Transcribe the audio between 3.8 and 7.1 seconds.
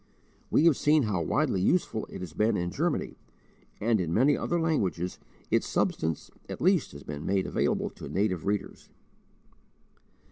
in many other languages its substance at least has